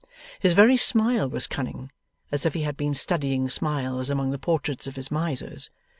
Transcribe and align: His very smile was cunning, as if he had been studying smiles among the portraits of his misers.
His 0.39 0.53
very 0.53 0.77
smile 0.77 1.29
was 1.29 1.45
cunning, 1.45 1.91
as 2.31 2.43
if 2.43 2.55
he 2.55 2.63
had 2.63 2.75
been 2.75 2.95
studying 2.95 3.47
smiles 3.49 4.09
among 4.09 4.31
the 4.31 4.39
portraits 4.39 4.87
of 4.87 4.95
his 4.95 5.11
misers. 5.11 5.69